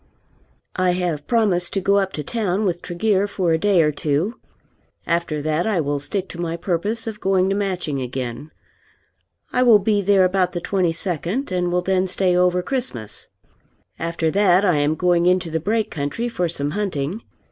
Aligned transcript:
I 0.77 0.93
have 0.93 1.27
promised 1.27 1.73
to 1.73 1.79
go 1.79 1.97
up 1.99 2.11
to 2.13 2.23
town 2.23 2.65
with 2.65 2.81
Tregear 2.81 3.27
for 3.27 3.53
a 3.53 3.59
day 3.59 3.83
or 3.83 3.91
two. 3.91 4.39
After 5.05 5.43
that 5.43 5.67
I 5.67 5.79
will 5.79 5.99
stick 5.99 6.27
to 6.29 6.41
my 6.41 6.57
purpose 6.57 7.05
of 7.05 7.19
going 7.19 7.49
to 7.49 7.55
Matching 7.55 8.01
again. 8.01 8.49
I 9.53 9.61
will 9.61 9.77
be 9.77 10.01
there 10.01 10.25
about 10.25 10.53
the 10.53 10.59
22nd, 10.59 11.51
and 11.51 11.71
will 11.71 11.83
then 11.83 12.07
stay 12.07 12.35
over 12.35 12.63
Christmas. 12.63 13.27
After 13.99 14.31
that 14.31 14.65
I 14.65 14.77
am 14.77 14.95
going 14.95 15.27
into 15.27 15.51
the 15.51 15.59
Brake 15.59 15.91
country 15.91 16.27
for 16.27 16.49
some 16.49 16.71
hunting. 16.71 17.21